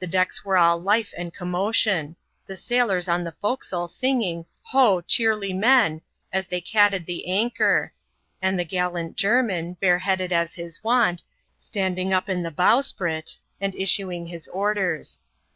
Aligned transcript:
The 0.00 0.08
d^cks 0.08 0.44
were 0.44 0.56
all 0.56 0.80
life 0.82 1.14
and 1.16 1.32
commotion; 1.32 2.16
the 2.44 2.56
sailors 2.56 3.06
on 3.06 3.22
the 3.22 3.30
forecastle 3.30 3.86
siliging," 3.86 4.46
Ho, 4.72 5.00
cheerly 5.00 5.52
men!" 5.52 6.00
as 6.32 6.48
they 6.48 6.60
catted 6.60 7.06
the 7.06 7.28
anchor; 7.28 7.92
and 8.42 8.58
the 8.58 8.64
gallant 8.64 9.16
Jermin, 9.16 9.78
bareheaded 9.78 10.32
as 10.32 10.54
his 10.54 10.82
wont, 10.82 11.22
standing 11.56 12.12
up 12.12 12.28
on 12.28 12.42
the 12.42 12.50
bowsprit, 12.50 13.36
and 13.60 13.76
issuing 13.76 14.26
his 14.26 14.48
orders. 14.48 15.20